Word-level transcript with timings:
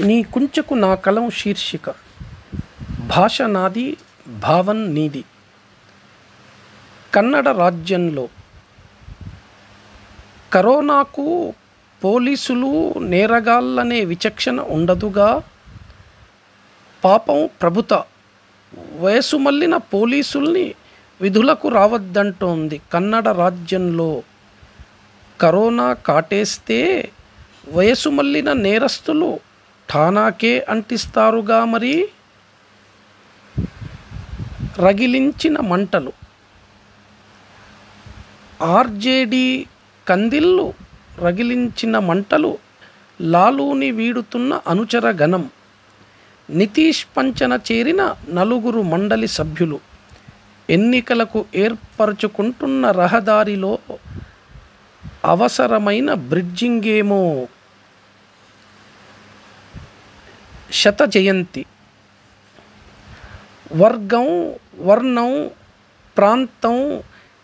నీ 0.00 0.22
కుంచకు 0.22 0.74
నా 0.74 0.94
కలం 0.94 1.30
శీర్షిక. 1.30 1.90
భాష 3.06 3.42
నాది 3.42 3.96
భావం 4.28 4.94
నీది. 4.94 5.24
కన్నడ 7.14 7.48
రాజ్యంలో 7.48 8.28
కరోనాకు 10.52 11.54
పోలీసులు 12.04 12.98
నేరగాళ్ళనే 12.98 14.04
విచక్షణ 14.04 14.60
ఉండదుగా? 14.60 15.42
పాపం 17.04 17.48
ప్రభుత 17.62 18.04
వయసు 18.98 19.36
మళ్ళిన 19.36 19.76
పోలీసుల్ని 19.76 20.74
విధులకు 21.20 21.68
రావద్దంటోంది 21.68 22.80
కన్నడ 22.92 23.28
రాజ్యంలో. 23.28 24.22
కరోనా 25.40 25.92
కాటేస్తే 25.92 27.10
వయసు 27.72 28.08
మళ్ళిన 28.08 28.52
నేరస్తులు 28.52 29.40
ఠానాకే 29.92 30.66
అంటిస్తారుగా 30.68 31.64
మరి? 31.64 32.08
రగిలించిన 34.78 35.60
మంటలు. 35.60 36.12
ఆర్జేడి 38.62 39.66
కందిల్లు 40.08 40.74
రగిలించిన 41.18 41.98
మంటలు 41.98 42.58
లాలూని 43.20 43.90
వీడుతున్న 43.90 44.60
అనుచర 44.68 45.10
గణం. 45.10 45.50
నితీష్ 46.50 47.06
పంచన 47.16 47.58
చేరిన 47.72 48.14
నలుగురు 48.28 48.82
మండలి 48.82 49.28
సభ్యులు. 49.28 49.80
ఎన్నికలకు 50.70 51.44
ఏర్పరచుకుంటున్న 51.54 52.90
రహదారిలో 52.90 53.78
అవసరమైన 55.24 56.14
బ్రిడ్జింగేమో 56.14 57.48
శత 60.80 61.02
జయంతి 61.14 61.62
వర్గం 63.76 64.28
వర్ణం 64.78 65.32
ప్రాంతం 66.16 66.76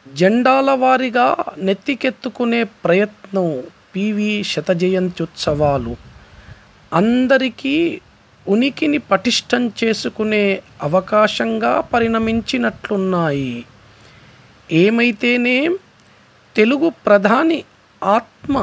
జెండాల 0.07 0.71
వారిగా 0.71 1.27
నెత్తికెత్తుకునే 1.59 2.61
ప్రయత్నం 2.85 3.49
పివి 3.95 4.45
శత 4.53 4.71
జయంత్యుత్సవాలు 4.83 5.95
అందరికీ 6.93 7.77
ఉనికిని 8.49 8.99
పటిష్టం 9.11 9.73
చేసుకునే 9.81 10.45
అవకాశంగా 10.83 11.81
పరిణమించినట్లున్నాయి. 11.93 13.53
ఏమైతేనేం 14.73 15.73
తెలుగు 16.57 16.89
ప్రధాని 17.07 17.61
ఆత్మ 18.03 18.55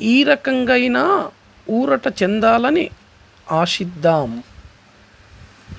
ఈ 0.00 0.22
రకంగైనా 0.22 1.04
ఊరట 1.70 2.06
చెందాలని 2.22 2.86
ఆశిద్దాం. 3.52 4.42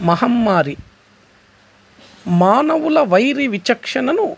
మహమ్మారి 0.02 0.78
మానవుల 2.28 3.00
వైరి 3.00 3.48
విచక్షణను 3.48 4.38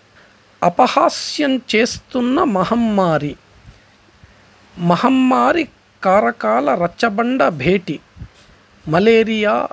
అపహాస్యం 0.64 1.61
చేస్తున్న 1.75 2.44
మహమ్మారి. 2.44 3.36
మహమ్మారి 4.78 5.67
కారకాల 6.03 6.75
రచ్చబండ 6.75 7.47
భేటీ. 7.47 8.00
Malaria 8.88 9.67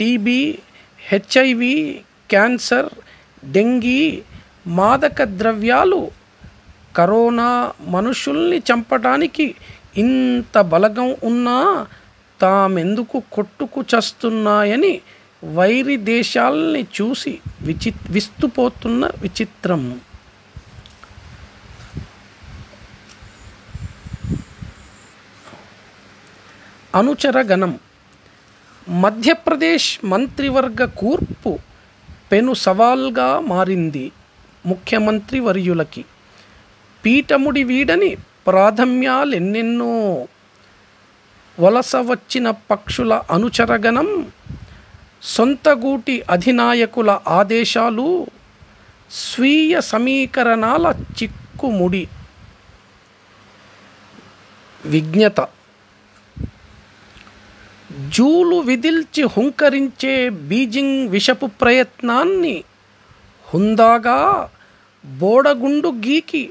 TB 0.00 0.58
HIV 0.98 2.00
cancer 2.30 2.88
dengue 3.52 4.22
మాదక 4.66 5.22
ద్రవ్యాలు 5.22 6.10
కరోనా 6.96 7.72
మనుషుల్ని 7.86 8.58
చంపడానికి 8.58 9.54
ఇంత 9.96 10.60
బలగం 10.60 11.16
ఉన్నా 11.24 11.86
తామెందుకు 12.40 13.18
కొట్టుకుచస్తున్నాయని 13.32 14.94
వైరి 15.54 15.96
దేశాల్ని 16.06 16.82
చూసి 16.96 17.32
విచి 17.62 17.90
విస్తుపోతున్న 18.10 19.10
విచిత్రం 19.22 19.82
అనుచరగణం 26.94 27.72
మధ్యప్రదేశ్ 28.86 29.88
మంత్రివర్గ 30.04 30.84
కూర్పు 30.94 31.52
పెను 32.32 32.52
సవాల్గా 32.60 33.28
మారింది 33.46 34.04
ముఖ్యమంత్రి 34.64 35.38
వర్యులకి 35.40 36.02
పీఠముడి 37.04 37.62
వీడని 37.64 38.10
ప్రాథమ్యాలెన్నెన్నో 38.46 39.94
వలస 41.60 41.96
వచ్చిన 41.96 42.50
పక్షుల 42.50 43.20
అనుచరగణం 43.30 44.32
సొంతగూటి 45.22 46.22
అధినాయకుల 46.30 47.20
ఆదేశాలు 47.28 48.26
స్వీయ 49.10 49.80
సమీకరణాల 49.80 50.94
చిక్కుముడి. 51.22 52.08
విజ్ఞత. 54.86 55.40
జూలు 58.08 58.56
విదిల్చి 58.56 59.22
హుంకరించే 59.22 60.28
బీజింగ్ 60.28 61.08
విషపు 61.08 61.46
ప్రయత్నాన్ని 61.46 62.64
హుందాగా 63.54 64.50
బోడగుండు 65.04 65.88
గీకి 65.88 66.50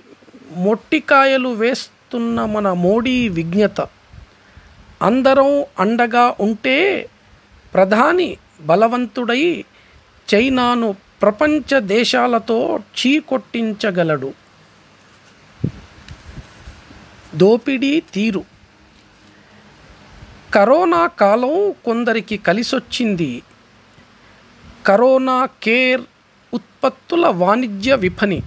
మొట్టికాయలు 0.55 1.49
వేస్తున్న 1.49 2.45
మన 2.45 2.73
మోడీ 2.73 3.29
విజ్ఞత. 3.29 3.81
అందరం 5.03 5.65
అండగా 5.79 6.35
ఉంటే 6.39 7.09
ప్రధాని 7.73 8.37
బలవంతుడై 8.61 9.65
చైనాను 10.35 10.95
ప్రపంచ 11.21 11.79
దేశాలతో 11.79 12.77
చీకొట్టించగలడు. 12.77 14.33
దోపిడీ 17.35 17.99
తీరు. 17.99 18.43
కరోనా 20.53 21.07
కాలం 21.07 21.71
కొందరికి 21.85 22.37
కలిసొచ్చింది. 22.37 23.43
కరోనా 24.85 25.45
కేర్ 25.63 26.01
ఉత్పత్తుల 26.53 27.27
వాణిజ్య 27.27 27.95
విపణి. 27.95 28.41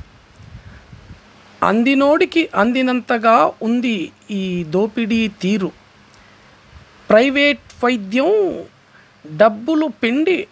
అందినోడికి 1.62 2.48
అందినంతగా 2.54 3.52
ఉంది 3.62 4.12
ఈ 4.30 4.64
దోపిడీ 4.64 5.28
తీరు. 5.28 5.85
ప్రైవేట్ 7.10 7.84
వైద్యం 7.84 8.64
డబ్బులు 9.36 9.86
పిండి 9.86 10.48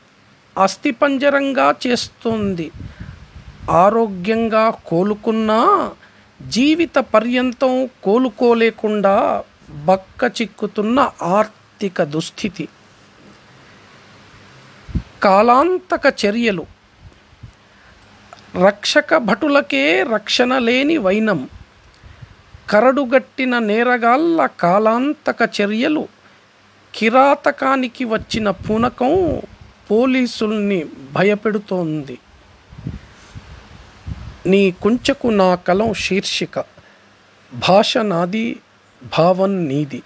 అస్థిపంజరంగా 0.63 1.75
చేస్తుంది. 1.87 2.71
ఆరోగ్యంగా 3.71 4.71
కోలుకున్నా 4.71 5.91
జీవిత 6.43 6.99
పర్యంతం 6.99 7.89
కోలుకోలేకుండా 8.03 9.45
బక్క 9.71 10.33
చిక్కుతున్న 10.41 11.11
ఆర్థిక 11.23 12.03
దుస్థితి. 12.03 12.69
కాలాంతక 15.23 16.15
చర్యలు. 16.27 16.67
రక్షక 18.65 19.17
భటులకే 19.17 20.03
రక్షణ 20.03 20.59
లేని 20.59 20.97
వైనం. 20.97 21.49
కరడుగట్టిన 22.71 23.59
నేరగాళ్ళ 23.59 24.47
కాలాంతక 24.47 25.51
చర్యలు. 25.61 26.09
కిరాతకానికి 26.95 28.05
వచ్చిన 28.05 28.51
పూనకం 28.51 29.43
పోలీసుల్ని 29.91 30.85
భయపెడుతోంది. 31.13 32.19
నీ 34.47 34.71
కుంచకు 34.71 35.29
నా 35.29 35.55
కలం 35.55 35.95
శీర్షిక. 35.95 36.65
భాష 37.69 37.99
నాది 37.99 38.61
భావం 39.19 39.65
నీది. 39.65 40.03